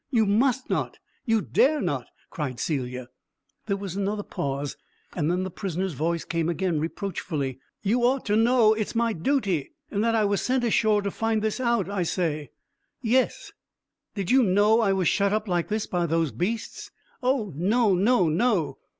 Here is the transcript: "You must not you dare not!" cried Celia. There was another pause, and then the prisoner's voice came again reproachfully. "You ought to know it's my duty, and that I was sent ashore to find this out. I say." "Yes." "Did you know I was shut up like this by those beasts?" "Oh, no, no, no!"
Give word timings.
"You 0.09 0.25
must 0.25 0.67
not 0.67 0.97
you 1.25 1.41
dare 1.41 1.79
not!" 1.79 2.07
cried 2.31 2.59
Celia. 2.59 3.07
There 3.67 3.77
was 3.77 3.95
another 3.95 4.23
pause, 4.23 4.75
and 5.15 5.29
then 5.29 5.43
the 5.43 5.51
prisoner's 5.51 5.93
voice 5.93 6.25
came 6.25 6.49
again 6.49 6.79
reproachfully. 6.79 7.59
"You 7.83 8.01
ought 8.01 8.25
to 8.25 8.35
know 8.35 8.73
it's 8.73 8.95
my 8.95 9.13
duty, 9.13 9.73
and 9.91 10.03
that 10.03 10.15
I 10.15 10.25
was 10.25 10.41
sent 10.41 10.63
ashore 10.63 11.03
to 11.03 11.11
find 11.11 11.43
this 11.43 11.59
out. 11.59 11.87
I 11.87 12.01
say." 12.01 12.49
"Yes." 13.03 13.51
"Did 14.15 14.31
you 14.31 14.41
know 14.41 14.79
I 14.81 14.91
was 14.91 15.07
shut 15.07 15.33
up 15.33 15.47
like 15.47 15.67
this 15.67 15.85
by 15.85 16.07
those 16.07 16.31
beasts?" 16.31 16.89
"Oh, 17.21 17.53
no, 17.55 17.93
no, 17.93 18.27
no!" 18.27 18.79